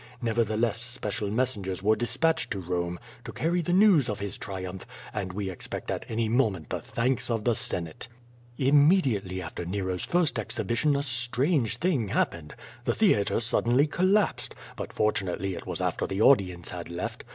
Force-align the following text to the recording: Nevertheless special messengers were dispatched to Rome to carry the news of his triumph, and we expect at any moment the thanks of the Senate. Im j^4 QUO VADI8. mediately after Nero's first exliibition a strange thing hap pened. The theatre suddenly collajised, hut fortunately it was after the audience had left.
Nevertheless 0.19 0.81
special 0.81 1.29
messengers 1.29 1.83
were 1.83 1.95
dispatched 1.95 2.49
to 2.49 2.59
Rome 2.59 2.97
to 3.23 3.31
carry 3.31 3.61
the 3.61 3.71
news 3.71 4.09
of 4.09 4.19
his 4.19 4.35
triumph, 4.35 4.83
and 5.13 5.31
we 5.31 5.47
expect 5.47 5.91
at 5.91 6.07
any 6.09 6.27
moment 6.27 6.69
the 6.71 6.81
thanks 6.81 7.29
of 7.29 7.43
the 7.43 7.53
Senate. 7.53 8.07
Im 8.57 8.65
j^4 8.65 8.67
QUO 8.67 8.73
VADI8. 8.73 8.87
mediately 8.87 9.41
after 9.43 9.63
Nero's 9.63 10.03
first 10.03 10.37
exliibition 10.39 10.97
a 10.97 11.03
strange 11.03 11.77
thing 11.77 12.07
hap 12.07 12.31
pened. 12.33 12.53
The 12.85 12.95
theatre 12.95 13.39
suddenly 13.39 13.85
collajised, 13.85 14.53
hut 14.75 14.91
fortunately 14.91 15.53
it 15.53 15.67
was 15.67 15.81
after 15.81 16.07
the 16.07 16.19
audience 16.23 16.71
had 16.71 16.89
left. 16.89 17.23